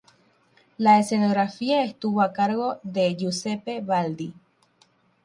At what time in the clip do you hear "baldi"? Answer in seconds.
3.81-4.33